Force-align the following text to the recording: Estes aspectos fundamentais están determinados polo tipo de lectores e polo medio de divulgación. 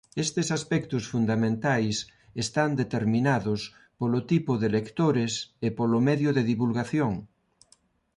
Estes 0.25 0.47
aspectos 0.57 1.03
fundamentais 1.13 1.95
están 2.43 2.69
determinados 2.81 3.59
polo 3.99 4.19
tipo 4.31 4.51
de 4.61 4.67
lectores 4.77 5.31
e 5.65 5.67
polo 5.77 5.99
medio 6.07 6.29
de 6.37 6.43
divulgación. 6.51 7.13